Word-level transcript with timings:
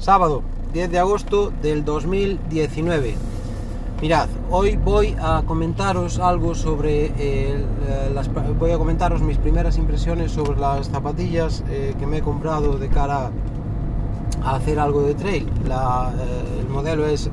Sábado 0.00 0.42
10 0.72 0.92
de 0.92 0.98
agosto 0.98 1.52
del 1.60 1.84
2019. 1.84 3.16
Mirad, 4.00 4.28
hoy 4.50 4.76
voy 4.76 5.14
a 5.20 5.42
comentaros 5.44 6.18
algo 6.18 6.54
sobre 6.54 7.12
eh, 7.18 7.62
las, 8.14 8.30
voy 8.58 8.70
a 8.70 8.78
comentaros 8.78 9.20
mis 9.20 9.36
primeras 9.36 9.76
impresiones 9.76 10.32
sobre 10.32 10.58
las 10.58 10.88
zapatillas 10.88 11.62
eh, 11.68 11.94
que 11.98 12.06
me 12.06 12.16
he 12.16 12.22
comprado 12.22 12.78
de 12.78 12.88
cara 12.88 13.30
a 14.42 14.56
hacer 14.56 14.78
algo 14.78 15.02
de 15.02 15.14
trail. 15.14 15.46
Eh, 15.46 16.60
el 16.60 16.68
modelo 16.70 17.06
es 17.06 17.30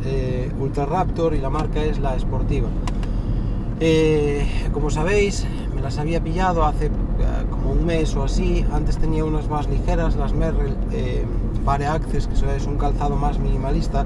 Ultra 0.59 0.85
Raptor 0.85 1.35
y 1.35 1.39
la 1.39 1.49
marca 1.49 1.81
es 1.81 1.99
la 1.99 2.19
Sportiva. 2.19 2.67
como 4.73 4.89
sabéis, 4.89 5.45
me 5.73 5.81
las 5.81 5.97
había 5.99 6.21
pillado 6.21 6.65
hace 6.65 6.91
como 7.49 7.71
un 7.71 7.85
mes 7.85 8.13
o 8.17 8.25
así. 8.25 8.65
Antes 8.73 8.97
tenía 8.97 9.23
unas 9.23 9.47
más 9.47 9.69
ligeras, 9.69 10.17
las 10.17 10.33
Merrell 10.33 10.75
Bare 11.67 11.85
Access, 11.85 12.27
que 12.27 12.55
es 12.55 12.65
un 12.65 12.77
calzado 12.77 13.17
más 13.17 13.39
minimalista. 13.39 14.05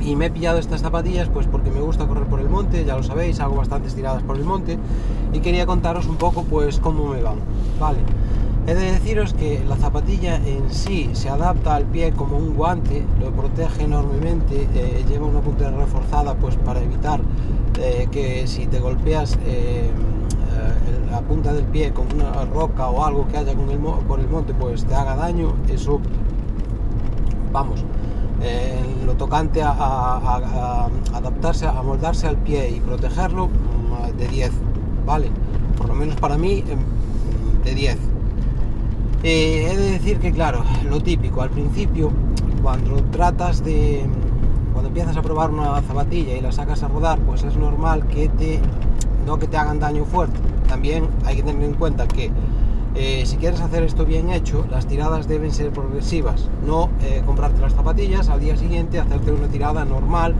Y 0.00 0.16
me 0.16 0.26
he 0.26 0.30
pillado 0.30 0.58
estas 0.58 0.80
zapatillas 0.80 1.28
pues 1.28 1.46
porque 1.46 1.70
me 1.70 1.80
gusta 1.80 2.08
correr 2.08 2.24
por 2.24 2.40
el 2.40 2.48
monte, 2.48 2.84
ya 2.84 2.96
lo 2.96 3.04
sabéis, 3.04 3.38
hago 3.38 3.54
bastantes 3.54 3.94
tiradas 3.94 4.24
por 4.24 4.36
el 4.36 4.42
monte 4.42 4.78
y 5.32 5.38
quería 5.38 5.64
contaros 5.64 6.06
un 6.06 6.16
poco 6.16 6.42
pues 6.42 6.80
cómo 6.80 7.04
me 7.06 7.22
van. 7.22 7.36
Vale. 7.78 7.98
He 8.66 8.74
de 8.74 8.90
deciros 8.92 9.32
que 9.32 9.62
la 9.68 9.76
zapatilla 9.76 10.36
en 10.44 10.72
sí 10.72 11.08
se 11.12 11.28
adapta 11.28 11.76
al 11.76 11.84
pie 11.84 12.10
como 12.10 12.36
un 12.36 12.56
guante, 12.56 13.04
lo 13.20 13.30
protege 13.30 13.84
enormemente, 13.84 14.66
eh, 14.74 15.04
lleva 15.08 15.24
una 15.24 15.40
punta 15.40 15.70
reforzada 15.70 16.34
pues 16.34 16.56
para 16.56 16.82
evitar 16.82 17.20
eh, 17.78 18.08
que 18.10 18.48
si 18.48 18.66
te 18.66 18.80
golpeas 18.80 19.38
eh, 19.46 19.88
la 21.10 21.20
punta 21.20 21.52
del 21.52 21.64
pie 21.64 21.92
con 21.92 22.06
una 22.14 22.44
roca 22.46 22.88
o 22.88 23.04
algo 23.04 23.26
que 23.28 23.38
haya 23.38 23.54
con 23.54 23.70
el, 23.70 23.78
por 23.78 24.20
el 24.20 24.28
monte 24.28 24.54
pues 24.54 24.84
te 24.84 24.94
haga 24.94 25.16
daño, 25.16 25.54
eso, 25.68 26.00
vamos, 27.52 27.84
en 28.40 29.06
lo 29.06 29.14
tocante 29.14 29.62
a, 29.62 30.88
adaptarse, 31.14 31.66
a 31.66 31.82
moldarse 31.82 32.26
al 32.26 32.36
pie 32.36 32.70
y 32.70 32.80
protegerlo, 32.80 33.48
mm, 33.48 34.16
de 34.16 34.28
10, 34.28 34.52
¿vale? 35.06 35.30
Por 35.76 35.88
lo 35.88 35.94
menos 35.94 36.16
para 36.16 36.36
mí, 36.36 36.64
em, 36.68 36.78
de 37.64 37.74
10. 37.74 37.98
Eh, 39.22 39.68
he 39.70 39.76
de 39.76 39.90
decir 39.92 40.18
que, 40.18 40.32
claro, 40.32 40.62
lo 40.88 41.00
típico, 41.00 41.42
al 41.42 41.50
principio, 41.50 42.12
cuando 42.62 43.02
tratas 43.10 43.64
de, 43.64 44.06
cuando 44.72 44.88
empiezas 44.88 45.16
a 45.16 45.22
probar 45.22 45.50
una 45.50 45.80
zapatilla 45.82 46.36
y 46.36 46.40
la 46.40 46.52
sacas 46.52 46.82
a 46.82 46.88
rodar, 46.88 47.18
pues 47.20 47.42
es 47.42 47.56
normal 47.56 48.06
que 48.06 48.28
te, 48.28 48.60
no 49.26 49.38
que 49.38 49.48
te 49.48 49.56
hagan 49.56 49.80
daño 49.80 50.04
fuerte, 50.04 50.38
también 50.68 51.08
hay 51.24 51.36
que 51.36 51.42
tener 51.42 51.64
en 51.64 51.74
cuenta 51.74 52.06
que 52.06 52.30
eh, 52.94 53.24
si 53.26 53.36
quieres 53.36 53.60
hacer 53.60 53.82
esto 53.82 54.04
bien 54.04 54.30
hecho, 54.30 54.66
las 54.70 54.86
tiradas 54.86 55.28
deben 55.28 55.52
ser 55.52 55.70
progresivas, 55.70 56.48
no 56.66 56.90
eh, 57.02 57.22
comprarte 57.24 57.60
las 57.60 57.74
zapatillas 57.74 58.28
al 58.28 58.40
día 58.40 58.56
siguiente, 58.56 58.98
hacerte 58.98 59.32
una 59.32 59.46
tirada 59.48 59.84
normal 59.84 60.34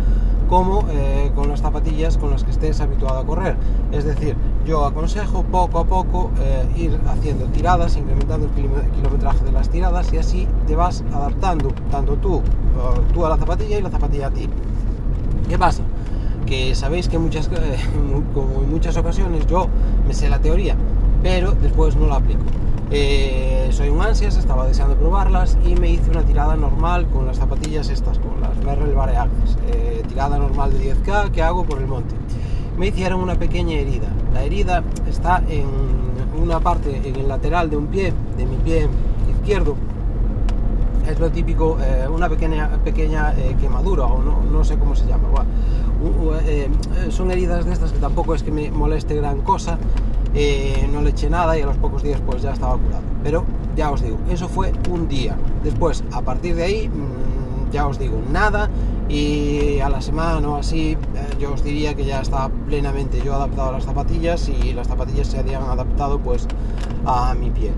como 0.49 0.87
eh, 0.91 1.31
con 1.35 1.51
las 1.51 1.61
zapatillas 1.61 2.17
con 2.17 2.31
las 2.31 2.43
que 2.43 2.51
estés 2.51 2.81
habituado 2.81 3.19
a 3.19 3.27
correr. 3.27 3.57
Es 3.93 4.05
decir, 4.05 4.35
yo 4.67 4.87
aconsejo 4.87 5.43
poco 5.45 5.79
a 5.79 5.85
poco 5.85 6.31
ir 6.75 6.99
haciendo 7.07 7.47
tiradas, 7.47 7.97
incrementando 7.97 8.47
el 8.47 8.53
kilometraje 8.53 9.45
de 9.45 9.53
las 9.53 9.69
tiradas 9.69 10.13
y 10.13 10.17
así 10.17 10.49
te 10.67 10.75
vas 10.75 11.05
adaptando 11.13 11.69
tanto 11.91 12.17
tú, 12.17 12.43
tú 13.13 13.27
a 13.27 13.29
la 13.29 13.37
zapatilla 13.37 13.79
y 13.79 13.83
la 13.83 13.91
zapatilla 13.91 14.29
a 14.29 14.31
ti. 14.31 14.49
¿Qué 15.49 15.59
pasa? 15.59 15.83
Que 16.49 16.75
sabéis 16.75 17.09
que 17.09 17.19
muchas, 17.19 17.49
como 18.35 18.63
en 18.63 18.71
muchas 18.71 18.97
ocasiones 18.97 19.47
yo 19.47 19.69
me 20.07 20.15
sé 20.15 20.29
la 20.29 20.39
teoría, 20.39 20.77
pero 21.23 21.53
después 21.53 21.95
no 21.97 22.07
la 22.07 22.17
aplico. 22.17 22.41
Eh, 22.91 23.69
soy 23.71 23.91
un 23.91 24.01
ansias, 24.01 24.37
estaba 24.39 24.67
deseando 24.67 24.97
probarlas 24.97 25.59
y 25.67 25.75
me 25.75 25.91
hice 25.91 26.11
una 26.11 26.23
tirada 26.23 26.57
normal 26.57 27.07
con 27.09 27.27
las 27.27 27.37
zapatillas 27.37 27.91
estas, 27.91 28.19
con 28.19 28.41
las 28.41 28.57
Merrell 28.65 28.95
Bare 28.95 29.13
eh, 29.71 30.03
tirada 30.09 30.39
normal 30.39 30.73
de 30.73 30.95
10K 30.95 31.31
que 31.31 31.43
hago 31.43 31.65
por 31.65 31.81
el 31.81 31.87
monte. 31.87 32.15
Me 32.79 32.87
hicieron 32.87 33.21
una 33.21 33.35
pequeña 33.35 33.77
herida. 33.77 34.09
La 34.33 34.43
herida 34.43 34.83
está 35.07 35.43
en 35.51 35.67
una 36.43 36.61
parte, 36.61 36.97
en 37.05 37.17
el 37.17 37.29
lateral 37.29 37.69
de 37.69 37.77
un 37.77 37.89
pie, 37.89 38.15
de 38.39 38.47
mi 38.47 38.57
pie 38.57 38.89
izquierdo, 39.31 39.77
es 41.09 41.19
lo 41.19 41.31
típico, 41.31 41.79
eh, 41.81 42.07
una 42.09 42.29
pequeña, 42.29 42.69
pequeña 42.85 43.33
eh, 43.37 43.57
quemadura 43.61 44.05
o 44.05 44.23
no, 44.23 44.43
no, 44.43 44.65
sé 44.65 44.79
cómo 44.79 44.95
se 44.95 45.07
llama. 45.07 45.29
Eh, 46.47 46.69
son 47.11 47.31
heridas 47.31 47.65
de 47.65 47.73
estas 47.73 47.93
que 47.93 47.99
tampoco 47.99 48.35
es 48.35 48.43
que 48.43 48.53
me 48.53 48.71
moleste 48.71 49.15
gran 49.17 49.41
cosa, 49.41 49.79
no 50.93 51.03
le 51.03 51.11
eché 51.11 51.29
nada 51.29 51.59
y 51.59 51.63
a 51.63 51.67
los 51.67 51.77
pocos 51.77 52.03
días 52.03 52.21
pues 52.25 52.43
ya 52.43 52.53
estaba 52.53 52.77
curado. 52.77 53.03
Pero 53.25 53.45
ya 53.77 53.91
os 53.91 54.03
digo, 54.03 54.19
eso 54.31 54.49
fue 54.49 54.73
un 54.91 55.09
día. 55.09 55.37
Después, 55.65 56.05
a 56.13 56.23
partir 56.23 56.55
de 56.55 56.65
ahí, 56.65 56.89
mm, 56.89 57.73
ya 57.73 57.87
os 57.87 57.99
digo, 57.99 58.21
nada 58.31 58.69
y 59.09 59.81
a 59.81 59.89
la 59.89 60.03
semana 60.03 60.47
o 60.47 60.57
así 60.57 60.97
yo 61.41 61.55
os 61.55 61.65
diría 61.65 61.95
que 61.95 62.05
ya 62.05 62.21
estaba 62.21 62.51
plenamente 62.67 63.23
yo 63.25 63.35
adaptado 63.35 63.71
a 63.71 63.73
las 63.73 63.85
zapatillas 63.85 64.49
y 64.49 64.75
las 64.75 64.87
zapatillas 64.87 65.29
se 65.29 65.39
habían 65.39 65.63
adaptado 65.63 66.19
pues 66.19 66.47
a 67.07 67.35
mi 67.35 67.51
piel. 67.51 67.73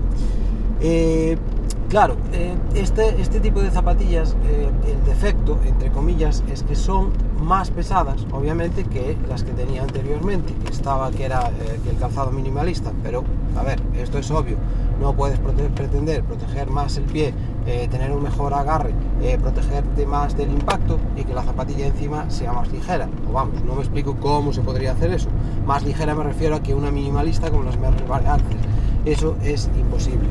Claro, 1.91 2.15
eh, 2.31 2.55
este, 2.73 3.21
este 3.21 3.41
tipo 3.41 3.61
de 3.61 3.69
zapatillas, 3.69 4.37
eh, 4.45 4.69
el 4.87 5.03
defecto, 5.03 5.59
entre 5.65 5.91
comillas, 5.91 6.41
es 6.49 6.63
que 6.63 6.73
son 6.73 7.11
más 7.37 7.69
pesadas, 7.69 8.25
obviamente, 8.31 8.85
que 8.85 9.17
las 9.27 9.43
que 9.43 9.51
tenía 9.51 9.83
anteriormente, 9.83 10.53
que 10.63 10.71
estaba 10.71 11.11
que 11.11 11.25
era 11.25 11.49
eh, 11.49 11.81
el 11.89 11.97
calzado 11.97 12.31
minimalista. 12.31 12.93
Pero, 13.03 13.25
a 13.57 13.63
ver, 13.63 13.81
esto 13.97 14.19
es 14.19 14.31
obvio, 14.31 14.55
no 15.01 15.13
puedes 15.13 15.37
pretender 15.37 16.23
proteger 16.23 16.69
más 16.69 16.95
el 16.95 17.03
pie, 17.03 17.33
tener 17.65 18.13
un 18.13 18.23
mejor 18.23 18.53
agarre, 18.53 18.93
protegerte 19.41 20.05
más 20.05 20.37
del 20.37 20.49
impacto 20.49 20.97
y 21.17 21.25
que 21.25 21.33
la 21.33 21.43
zapatilla 21.43 21.87
encima 21.87 22.29
sea 22.29 22.53
más 22.53 22.71
ligera. 22.71 23.09
O 23.29 23.33
vamos, 23.33 23.61
no 23.65 23.75
me 23.75 23.81
explico 23.81 24.15
cómo 24.15 24.53
se 24.53 24.61
podría 24.61 24.93
hacer 24.93 25.11
eso. 25.11 25.27
Más 25.65 25.83
ligera 25.83 26.15
me 26.15 26.23
refiero 26.23 26.55
a 26.55 26.63
que 26.63 26.73
una 26.73 26.89
minimalista 26.89 27.51
como 27.51 27.63
las 27.63 27.77
Merrell 27.77 28.07
Variantes. 28.07 28.55
Eso 29.03 29.35
es 29.43 29.69
imposible. 29.77 30.29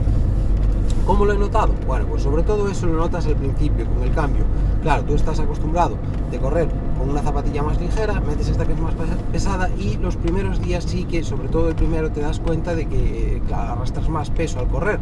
¿Cómo 1.11 1.25
lo 1.25 1.33
he 1.33 1.39
notado? 1.39 1.75
Bueno, 1.89 2.07
pues 2.07 2.23
sobre 2.23 2.45
todo 2.45 2.69
eso 2.69 2.87
lo 2.87 2.93
notas 2.93 3.27
al 3.27 3.35
principio, 3.35 3.85
con 3.85 4.01
el 4.05 4.15
cambio. 4.15 4.45
Claro, 4.81 5.03
tú 5.03 5.17
estás 5.17 5.41
acostumbrado 5.41 5.97
de 6.31 6.39
correr 6.39 6.69
con 6.97 7.11
una 7.11 7.21
zapatilla 7.21 7.65
más 7.65 7.81
ligera, 7.81 8.21
metes 8.21 8.47
esta 8.47 8.65
que 8.65 8.75
es 8.75 8.81
más 8.81 8.95
pesada 9.33 9.69
y 9.71 9.97
los 9.97 10.15
primeros 10.15 10.63
días 10.63 10.85
sí 10.85 11.07
que, 11.07 11.25
sobre 11.25 11.49
todo 11.49 11.69
el 11.69 11.75
primero, 11.75 12.13
te 12.13 12.21
das 12.21 12.39
cuenta 12.39 12.77
de 12.77 12.87
que 12.87 13.43
arrastras 13.53 14.09
más 14.09 14.31
peso 14.31 14.61
al 14.61 14.69
correr, 14.69 15.01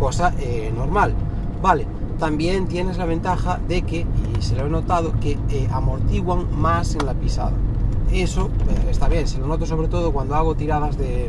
cosa 0.00 0.32
eh, 0.38 0.72
normal. 0.74 1.12
Vale, 1.60 1.86
también 2.18 2.66
tienes 2.66 2.96
la 2.96 3.04
ventaja 3.04 3.60
de 3.68 3.82
que, 3.82 4.06
y 4.38 4.40
se 4.40 4.56
lo 4.56 4.64
he 4.64 4.70
notado, 4.70 5.12
que 5.20 5.32
eh, 5.50 5.68
amortiguan 5.70 6.46
más 6.58 6.94
en 6.94 7.04
la 7.04 7.12
pisada. 7.12 7.52
Eso 8.10 8.46
eh, 8.46 8.88
está 8.90 9.06
bien, 9.06 9.28
se 9.28 9.38
lo 9.38 9.48
noto 9.48 9.66
sobre 9.66 9.88
todo 9.88 10.14
cuando 10.14 10.34
hago 10.34 10.54
tiradas 10.54 10.96
de... 10.96 11.28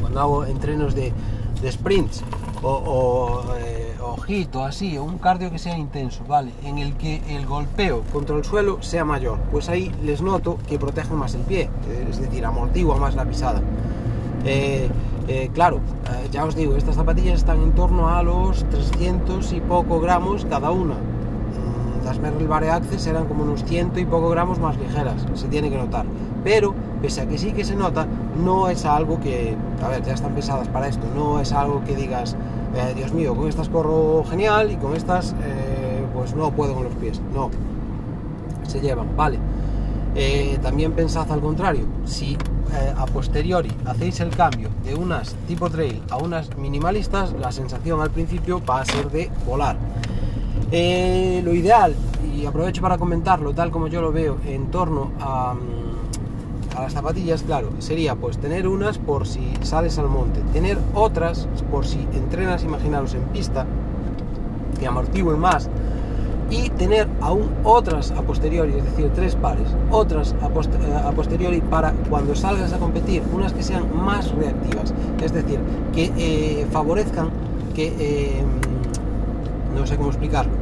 cuando 0.00 0.20
hago 0.20 0.44
entrenos 0.44 0.94
de, 0.94 1.12
de 1.60 1.72
sprints 1.72 2.22
o, 2.62 3.42
eh, 3.58 3.94
ojito 4.00 4.64
así, 4.64 4.98
o 4.98 5.04
un 5.04 5.18
cardio 5.18 5.50
que 5.50 5.58
sea 5.58 5.76
intenso, 5.76 6.24
¿vale? 6.26 6.52
En 6.64 6.78
el 6.78 6.94
que 6.94 7.22
el 7.36 7.46
golpeo 7.46 8.02
contra 8.12 8.36
el 8.36 8.44
suelo 8.44 8.82
sea 8.82 9.04
mayor, 9.04 9.38
pues 9.50 9.68
ahí 9.68 9.92
les 10.02 10.20
noto 10.22 10.58
que 10.68 10.78
protegen 10.78 11.16
más 11.16 11.34
el 11.34 11.42
pie, 11.42 11.70
es 12.08 12.20
decir, 12.20 12.44
amortigua 12.44 12.96
más 12.96 13.14
la 13.14 13.24
pisada. 13.24 13.60
Eh, 14.44 14.88
eh, 15.28 15.50
claro, 15.52 15.80
ya 16.32 16.44
os 16.44 16.56
digo, 16.56 16.74
estas 16.76 16.96
zapatillas 16.96 17.38
están 17.38 17.62
en 17.62 17.72
torno 17.72 18.08
a 18.08 18.22
los 18.22 18.68
300 18.70 19.52
y 19.52 19.60
poco 19.60 20.00
gramos 20.00 20.44
cada 20.46 20.70
una. 20.70 20.96
Las 22.10 22.18
Merrell 22.18 22.48
Bare 22.48 22.68
Access 22.68 23.06
eran 23.06 23.28
como 23.28 23.44
unos 23.44 23.62
ciento 23.64 24.00
y 24.00 24.04
poco 24.04 24.30
gramos 24.30 24.58
más 24.58 24.76
ligeras, 24.78 25.24
se 25.34 25.46
tiene 25.46 25.70
que 25.70 25.76
notar. 25.76 26.04
Pero, 26.42 26.74
pese 27.00 27.20
a 27.20 27.28
que 27.28 27.38
sí 27.38 27.52
que 27.52 27.64
se 27.64 27.76
nota, 27.76 28.04
no 28.44 28.68
es 28.68 28.84
algo 28.84 29.20
que, 29.20 29.54
a 29.80 29.86
ver, 29.86 30.02
ya 30.02 30.14
están 30.14 30.34
pesadas 30.34 30.66
para 30.66 30.88
esto, 30.88 31.06
no 31.14 31.38
es 31.38 31.52
algo 31.52 31.84
que 31.84 31.94
digas, 31.94 32.34
eh, 32.74 32.94
Dios 32.96 33.12
mío, 33.12 33.36
con 33.36 33.48
estas 33.48 33.68
corro 33.68 34.24
genial 34.28 34.72
y 34.72 34.76
con 34.76 34.96
estas 34.96 35.36
eh, 35.44 36.04
pues 36.12 36.34
no 36.34 36.50
puedo 36.50 36.74
con 36.74 36.82
los 36.82 36.94
pies. 36.94 37.20
No, 37.32 37.48
se 38.66 38.80
llevan, 38.80 39.16
vale. 39.16 39.38
Eh, 40.16 40.58
también 40.60 40.90
pensad 40.90 41.30
al 41.30 41.40
contrario, 41.40 41.86
si 42.06 42.36
a 42.96 43.06
posteriori 43.06 43.70
hacéis 43.86 44.18
el 44.18 44.30
cambio 44.30 44.68
de 44.84 44.96
unas 44.96 45.36
tipo 45.46 45.70
trail 45.70 46.02
a 46.10 46.16
unas 46.16 46.56
minimalistas, 46.56 47.32
la 47.34 47.52
sensación 47.52 48.00
al 48.00 48.10
principio 48.10 48.60
va 48.68 48.80
a 48.80 48.84
ser 48.84 49.12
de 49.12 49.30
volar. 49.46 49.76
Lo 50.70 51.54
ideal, 51.54 51.94
y 52.34 52.46
aprovecho 52.46 52.80
para 52.82 52.96
comentarlo 52.96 53.52
tal 53.52 53.70
como 53.70 53.88
yo 53.88 54.00
lo 54.00 54.12
veo, 54.12 54.38
en 54.46 54.70
torno 54.70 55.10
a 55.20 55.54
mm, 55.54 55.90
a 56.76 56.82
las 56.82 56.92
zapatillas, 56.92 57.42
claro, 57.42 57.70
sería 57.78 58.14
pues 58.14 58.38
tener 58.38 58.68
unas 58.68 58.98
por 58.98 59.26
si 59.26 59.52
sales 59.62 59.98
al 59.98 60.08
monte, 60.08 60.40
tener 60.52 60.78
otras 60.94 61.48
por 61.70 61.86
si 61.86 61.98
entrenas, 62.14 62.64
imaginaros, 62.64 63.14
en 63.14 63.22
pista, 63.24 63.66
que 64.78 64.86
amortiguen 64.86 65.38
más, 65.38 65.68
y 66.50 66.68
tener 66.70 67.08
aún 67.20 67.50
otras 67.64 68.10
a 68.12 68.22
posteriori, 68.22 68.74
es 68.76 68.84
decir, 68.84 69.10
tres 69.14 69.36
pares, 69.36 69.68
otras 69.90 70.34
a, 70.42 70.46
eh, 70.46 71.12
posteriori 71.14 71.60
para 71.60 71.92
cuando 72.08 72.34
salgas 72.34 72.72
a 72.72 72.78
competir, 72.78 73.22
unas 73.32 73.52
que 73.52 73.62
sean 73.62 73.84
más 73.94 74.30
reactivas, 74.32 74.94
es 75.22 75.32
decir, 75.32 75.60
que 75.92 76.12
eh, 76.16 76.66
favorezcan 76.70 77.30
que, 77.74 77.94
eh, 77.98 78.42
no 79.74 79.86
sé 79.86 79.96
cómo 79.96 80.08
explicarlo, 80.08 80.52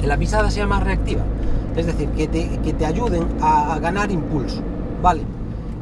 que 0.00 0.06
la 0.06 0.16
pisada 0.16 0.50
sea 0.50 0.66
más 0.66 0.82
reactiva, 0.82 1.22
es 1.76 1.86
decir, 1.86 2.08
que 2.10 2.28
te, 2.28 2.48
que 2.58 2.72
te 2.72 2.86
ayuden 2.86 3.26
a, 3.40 3.78
ganar 3.80 4.10
impulso, 4.10 4.60
¿vale? 5.02 5.22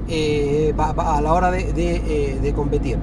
Eh, 0.09 0.75
a 0.77 1.21
la 1.21 1.33
hora 1.33 1.51
de, 1.51 1.73
de, 1.73 2.39
de 2.41 2.53
competir. 2.53 2.99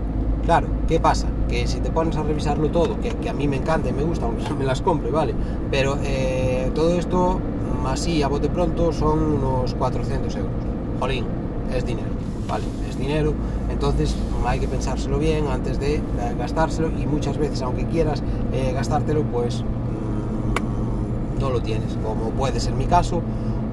Claro, 0.50 0.68
¿qué 0.88 1.00
pasa? 1.00 1.28
Que 1.48 1.68
si 1.68 1.80
te 1.80 1.92
pones 1.92 2.16
a 2.18 2.24
revisarlo 2.24 2.70
todo, 2.70 2.98
que, 3.00 3.30
a 3.30 3.34
mí 3.34 3.48
me 3.48 3.58
encanta 3.58 3.90
y 3.90 3.94
me 3.94 4.02
gusta, 4.02 4.26
aunque 4.26 4.52
me 4.56 4.66
las 4.66 4.82
compre, 4.82 5.12
¿vale? 5.12 5.36
Pero 5.70 5.98
eh, 6.04 6.72
todo 6.74 6.98
esto, 6.98 7.40
así 7.86 8.24
a 8.24 8.28
bote 8.28 8.50
pronto, 8.50 8.92
son 8.92 9.22
unos 9.22 9.76
400 9.76 10.36
euros. 10.36 10.52
Jolín, 11.00 11.26
es 11.72 11.86
dinero, 11.86 12.10
¿vale? 12.50 12.66
Es 12.90 12.98
dinero, 12.98 13.34
entonces 13.72 14.16
hay 14.46 14.60
que 14.60 14.68
pensárselo 14.68 15.20
bien 15.20 15.48
antes 15.48 15.80
de 15.80 15.96
eh, 15.96 16.02
gastárselo 16.38 16.90
y 16.90 17.06
muchas 17.06 17.38
veces, 17.38 17.62
aunque 17.62 17.86
quieras 17.86 18.22
eh, 18.52 18.72
gastártelo, 18.74 19.24
pues 19.24 19.62
mm, 19.62 21.40
no 21.40 21.52
lo 21.52 21.62
tienes, 21.62 21.96
como 22.04 22.32
puede 22.32 22.60
ser 22.60 22.74
mi 22.74 22.86
caso, 22.86 23.22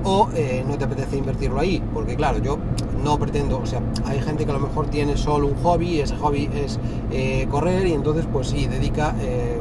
o 0.06 0.28
no 0.66 0.78
te 0.78 0.84
apetece 0.84 1.16
invertirlo 1.16 1.60
ahí, 1.60 1.82
porque 1.92 2.16
claro, 2.16 2.38
yo 2.38 2.58
no 3.06 3.18
pretendo, 3.18 3.58
o 3.58 3.66
sea, 3.66 3.80
hay 4.04 4.20
gente 4.20 4.44
que 4.44 4.50
a 4.50 4.54
lo 4.54 4.60
mejor 4.60 4.86
tiene 4.86 5.16
solo 5.16 5.46
un 5.46 5.54
hobby, 5.62 6.00
ese 6.00 6.16
hobby 6.16 6.50
es 6.52 6.78
eh, 7.12 7.46
correr 7.50 7.86
y 7.86 7.92
entonces 7.92 8.26
pues 8.32 8.48
sí, 8.48 8.66
dedica 8.66 9.14
eh, 9.20 9.58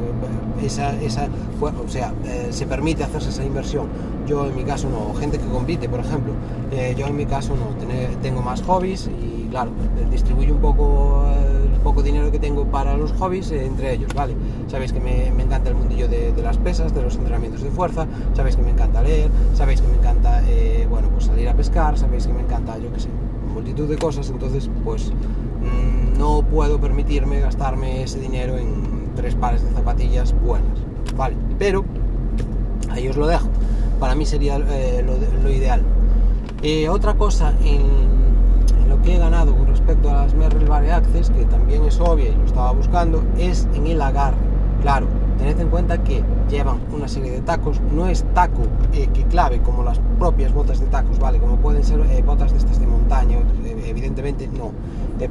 esa, 0.62 1.00
esa, 1.00 1.28
o 1.60 1.88
sea, 1.88 2.12
eh, 2.24 2.48
se 2.50 2.66
permite 2.66 3.04
hacerse 3.04 3.28
esa 3.28 3.44
inversión. 3.44 3.86
Yo 4.26 4.46
en 4.46 4.56
mi 4.56 4.64
caso 4.64 4.88
no, 4.88 5.14
gente 5.14 5.38
que 5.38 5.46
compite, 5.46 5.88
por 5.88 6.00
ejemplo, 6.00 6.32
yo 6.96 7.06
en 7.06 7.16
mi 7.16 7.26
caso 7.26 7.54
no, 7.54 7.66
tengo 8.20 8.42
más 8.42 8.60
hobbies 8.62 9.08
y 9.08 9.46
claro, 9.48 9.70
distribuyo 10.10 10.54
un 10.54 10.60
poco 10.60 11.24
poco 11.86 12.02
dinero 12.02 12.32
que 12.32 12.40
tengo 12.40 12.64
para 12.64 12.96
los 12.96 13.12
hobbies 13.12 13.52
entre 13.52 13.92
ellos, 13.92 14.12
¿vale? 14.12 14.34
Sabéis 14.66 14.92
que 14.92 14.98
me, 14.98 15.28
encanta 15.28 15.68
el 15.68 15.76
mundillo 15.76 16.08
de, 16.08 16.32
las 16.42 16.58
pesas, 16.58 16.92
de 16.92 17.00
los 17.00 17.14
entrenamientos 17.14 17.62
de 17.62 17.70
fuerza, 17.70 18.08
sabéis 18.34 18.56
que 18.56 18.62
me 18.62 18.72
encanta 18.72 19.02
leer, 19.02 19.30
sabéis 19.54 19.80
que 19.80 19.86
me 19.86 19.96
encanta, 19.96 20.42
bueno, 20.90 21.08
pues 21.10 21.26
salir 21.26 21.48
a 21.48 21.54
pescar, 21.54 21.96
sabéis 21.96 22.26
que 22.26 22.32
me 22.32 22.40
encanta, 22.40 22.76
yo 22.78 22.92
qué 22.92 22.98
sé, 22.98 23.08
multitud 23.54 23.88
de 23.88 23.96
cosas, 23.98 24.28
entonces 24.30 24.68
pues 24.84 25.12
mm, 25.12 26.18
no 26.18 26.42
puedo 26.42 26.80
permitirme 26.80 27.38
gastarme 27.38 28.02
ese 28.02 28.18
dinero 28.18 28.58
en 28.58 29.12
tres 29.14 29.36
pares 29.36 29.62
de 29.62 29.70
zapatillas 29.70 30.34
buenas, 30.44 30.80
¿vale? 31.16 31.36
Pero 31.56 31.84
ahí 32.90 33.06
os 33.06 33.16
lo 33.16 33.28
dejo, 33.28 33.46
para 34.00 34.16
mí 34.16 34.26
sería 34.26 34.56
eh, 34.56 35.04
lo, 35.42 35.50
ideal. 35.50 35.82
Eh, 36.62 36.88
otra 36.88 37.14
cosa 37.14 37.54
en, 37.62 37.82
lo 37.82 38.15
que 39.06 39.14
he 39.14 39.18
ganado 39.18 39.54
con 39.54 39.68
respecto 39.68 40.10
a 40.10 40.24
las 40.24 40.34
Merrell 40.34 40.66
Bare 40.66 40.92
Access, 40.92 41.30
que 41.30 41.44
también 41.44 41.84
es 41.84 42.00
obvia 42.00 42.28
y 42.28 42.34
lo 42.34 42.44
estaba 42.44 42.72
buscando, 42.72 43.22
es 43.38 43.68
en 43.74 43.86
el 43.86 44.02
agarre. 44.02 44.36
Claro, 44.82 45.06
tened 45.38 45.60
en 45.60 45.68
cuenta 45.68 46.02
que 46.02 46.24
llevan 46.50 46.80
una 46.92 47.06
serie 47.06 47.30
de 47.30 47.40
tacos, 47.40 47.80
no 47.94 48.08
es 48.08 48.24
taco 48.34 48.62
eh, 48.92 49.08
que 49.14 49.22
clave 49.24 49.60
como 49.60 49.84
las 49.84 50.00
propias 50.18 50.52
botas 50.52 50.80
de 50.80 50.86
tacos, 50.86 51.20
¿vale? 51.20 51.38
Como 51.38 51.56
pueden 51.56 51.84
ser 51.84 52.00
eh, 52.00 52.22
botas 52.26 52.50
de 52.50 52.58
estas 52.58 52.80
de 52.80 52.86
montaña, 52.88 53.38
eh, 53.64 53.84
evidentemente 53.86 54.48
no, 54.48 54.72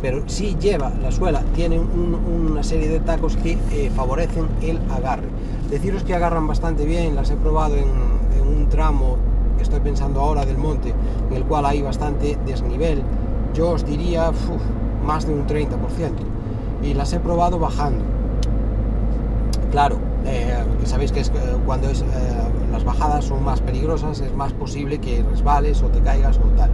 pero 0.02 0.24
sí 0.28 0.56
lleva 0.58 0.90
la 1.02 1.12
suela, 1.12 1.42
tiene 1.54 1.78
una 1.78 2.64
serie 2.64 2.88
de 2.88 3.02
tacos 3.02 3.36
que 3.36 3.92
favorecen 3.94 4.48
el 4.62 4.80
agarre. 4.90 5.28
Deciros 5.70 6.04
que 6.04 6.16
agarran 6.16 6.48
bastante 6.48 6.86
bien, 6.86 7.14
las 7.14 7.30
he 7.30 7.36
probado 7.36 7.76
en, 7.76 8.16
un 8.42 8.70
tramo 8.70 9.18
que 9.58 9.64
estoy 9.64 9.80
pensando 9.80 10.22
ahora 10.22 10.46
del 10.46 10.58
monte, 10.58 10.94
en 11.30 11.36
el 11.36 11.44
cual 11.44 11.66
hay 11.66 11.82
bastante 11.82 12.38
desnivel, 12.46 13.04
yo 13.56 13.72
os 13.72 13.86
diría 13.86 14.32
más 15.06 15.26
de 15.26 15.34
un 15.34 15.48
30%, 15.48 15.70
y 16.84 16.94
las 16.94 17.14
he 17.14 17.20
probado 17.20 17.58
bajando. 17.58 18.04
Claro, 19.72 19.98
eh, 20.26 20.64
sabéis 20.84 21.12
que 21.12 21.22
es, 21.22 21.32
cuando 21.66 21.90
es, 21.90 22.02
eh, 22.02 22.06
las 22.72 22.84
bajadas 22.84 23.26
son 23.26 23.44
más 23.44 23.62
peligrosas, 23.62 24.20
es 24.20 24.36
más 24.36 24.54
posible 24.54 25.00
que 25.00 25.24
resbales 25.24 25.82
o 25.82 25.88
te 25.88 26.00
caigas 26.02 26.38
o 26.38 26.48
tal. 26.58 26.70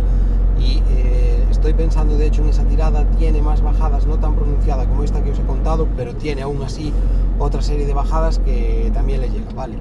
Y 0.60 0.82
eh, 0.90 1.46
estoy 1.50 1.74
pensando, 1.74 2.18
de 2.18 2.28
hecho, 2.28 2.44
en 2.44 2.50
esa 2.50 2.64
tirada 2.64 3.06
tiene 3.18 3.42
más 3.42 3.62
bajadas, 3.62 4.06
no 4.06 4.18
tan 4.18 4.36
pronunciada 4.36 4.86
como 4.86 5.04
esta 5.04 5.24
que 5.24 5.32
os 5.32 5.40
he 5.40 5.44
contado, 5.44 5.88
pero 5.96 6.16
tiene 6.16 6.42
aún 6.42 6.62
así 6.64 6.92
otra 7.40 7.62
serie 7.62 7.86
de 7.86 7.94
bajadas 7.94 8.40
que 8.40 8.92
también 8.94 9.22
le 9.22 9.30
llega, 9.30 9.52
¿vale? 9.56 9.78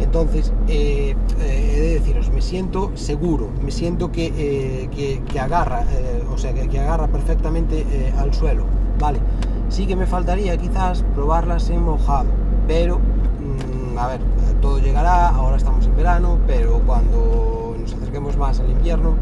Entonces, 0.00 0.52
he 0.68 1.14
de 1.38 1.98
deciros, 1.98 2.30
me 2.30 2.42
siento 2.42 2.90
seguro, 2.94 3.48
me 3.62 3.70
siento 3.70 4.10
que, 4.10 4.88
que, 4.90 5.40
agarra, 5.40 5.84
o 6.32 6.38
sea, 6.38 6.52
que, 6.52 6.78
agarra 6.78 7.06
perfectamente 7.08 7.84
al 8.18 8.32
suelo, 8.34 8.64
¿vale? 8.98 9.20
Sí 9.68 9.86
que 9.86 9.96
me 9.96 10.06
faltaría 10.06 10.56
quizás 10.56 11.04
probarlas 11.14 11.70
en 11.70 11.82
mojado, 11.84 12.28
pero 12.66 12.98
mm, 12.98 13.98
a 13.98 14.06
ver, 14.08 14.20
todo 14.60 14.78
llegará, 14.78 15.28
ahora 15.28 15.56
estamos 15.56 15.86
en 15.86 15.96
verano, 15.96 16.38
pero 16.46 16.80
cuando 16.80 17.76
nos 17.78 17.92
acerquemos 17.94 18.36
más 18.36 18.60
al 18.60 18.70
invierno, 18.70 19.14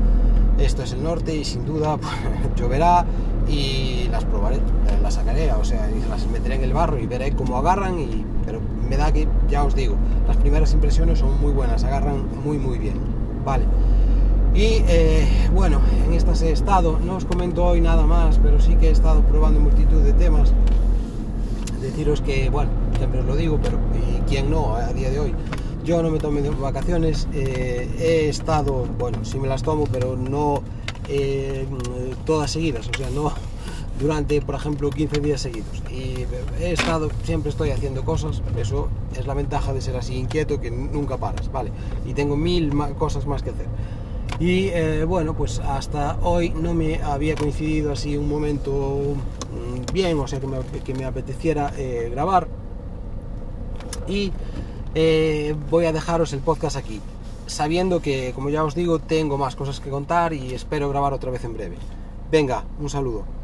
esto 0.58 0.82
es 0.82 0.92
el 0.92 1.02
norte 1.02 1.36
y 1.36 1.44
sin 1.44 1.64
duda 1.64 1.96
pues, 1.98 2.12
lloverá 2.56 3.04
y 3.48 4.08
las 4.10 4.24
probaré, 4.24 4.56
eh, 4.56 4.60
las 5.02 5.14
sacaré, 5.14 5.52
o 5.52 5.64
sea, 5.64 5.88
las 6.08 6.26
meteré 6.26 6.56
en 6.56 6.64
el 6.64 6.72
barro 6.72 6.98
y 6.98 7.06
veré 7.06 7.32
cómo 7.32 7.56
agarran, 7.56 7.98
y, 7.98 8.24
pero 8.44 8.57
me 8.88 8.96
da 8.96 9.12
que, 9.12 9.28
ya 9.48 9.64
os 9.64 9.74
digo, 9.74 9.96
las 10.26 10.36
primeras 10.36 10.72
impresiones 10.72 11.18
son 11.18 11.40
muy 11.40 11.52
buenas, 11.52 11.84
agarran 11.84 12.24
muy 12.44 12.58
muy 12.58 12.78
bien, 12.78 12.96
vale. 13.44 13.64
Y 14.54 14.82
eh, 14.88 15.26
bueno, 15.54 15.80
en 16.06 16.14
estas 16.14 16.42
he 16.42 16.52
estado, 16.52 16.98
no 17.04 17.16
os 17.16 17.24
comento 17.24 17.64
hoy 17.64 17.80
nada 17.80 18.04
más, 18.06 18.38
pero 18.42 18.60
sí 18.60 18.74
que 18.76 18.88
he 18.88 18.90
estado 18.90 19.20
probando 19.22 19.60
multitud 19.60 20.00
de 20.00 20.12
temas. 20.14 20.52
Deciros 21.80 22.20
que, 22.22 22.50
bueno, 22.50 22.70
siempre 22.96 23.20
os 23.20 23.26
lo 23.26 23.36
digo, 23.36 23.58
pero 23.62 23.78
¿y 23.94 24.20
quién 24.28 24.50
no 24.50 24.74
a 24.74 24.92
día 24.92 25.10
de 25.10 25.20
hoy? 25.20 25.34
Yo 25.84 26.02
no 26.02 26.10
me 26.10 26.18
tomé 26.18 26.42
vacaciones, 26.50 27.28
eh, 27.32 27.88
he 27.98 28.28
estado, 28.28 28.84
bueno, 28.98 29.18
sí 29.24 29.38
me 29.38 29.48
las 29.48 29.62
tomo, 29.62 29.84
pero 29.90 30.16
no 30.16 30.62
eh, 31.08 31.66
todas 32.26 32.50
seguidas, 32.50 32.88
o 32.88 32.98
sea, 32.98 33.10
no 33.10 33.32
durante, 33.98 34.40
por 34.40 34.54
ejemplo, 34.54 34.90
15 34.90 35.20
días 35.20 35.40
seguidos. 35.40 35.82
Y 35.90 36.26
he 36.60 36.72
estado, 36.72 37.10
siempre 37.24 37.50
estoy 37.50 37.70
haciendo 37.70 38.04
cosas, 38.04 38.42
eso 38.56 38.88
es 39.16 39.26
la 39.26 39.34
ventaja 39.34 39.72
de 39.72 39.80
ser 39.80 39.96
así 39.96 40.14
inquieto, 40.16 40.60
que 40.60 40.70
nunca 40.70 41.16
paras, 41.16 41.50
¿vale? 41.50 41.70
Y 42.06 42.14
tengo 42.14 42.36
mil 42.36 42.72
cosas 42.98 43.26
más 43.26 43.42
que 43.42 43.50
hacer. 43.50 43.66
Y 44.40 44.68
eh, 44.68 45.04
bueno, 45.04 45.34
pues 45.34 45.58
hasta 45.58 46.18
hoy 46.22 46.50
no 46.50 46.74
me 46.74 47.02
había 47.02 47.34
coincidido 47.34 47.92
así 47.92 48.16
un 48.16 48.28
momento 48.28 49.14
mm, 49.52 49.92
bien, 49.92 50.18
o 50.18 50.26
sea, 50.26 50.38
que 50.40 50.94
me, 50.94 51.04
apeteciera 51.04 51.72
grabar 52.10 52.46
y 54.08 54.32
eh, 54.94 55.54
voy 55.70 55.84
a 55.84 55.92
dejaros 55.92 56.32
el 56.32 56.40
podcast 56.40 56.76
aquí, 56.76 57.00
sabiendo 57.46 58.00
que, 58.00 58.32
como 58.34 58.50
ya 58.50 58.64
os 58.64 58.74
digo, 58.74 58.98
tengo 58.98 59.38
más 59.38 59.54
cosas 59.54 59.80
que 59.80 59.90
contar 59.90 60.32
y 60.32 60.54
espero 60.54 60.88
grabar 60.88 61.12
otra 61.12 61.30
vez 61.30 61.44
en 61.44 61.54
breve. 61.54 61.76
Venga, 62.30 62.64
un 62.80 62.90
saludo. 62.90 63.37